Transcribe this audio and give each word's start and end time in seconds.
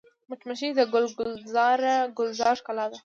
مچمچۍ 0.29 0.69
د 0.77 0.79
ګل 0.93 1.05
ګلزار 2.17 2.53
ښکلا 2.59 2.85
ده 2.91 2.97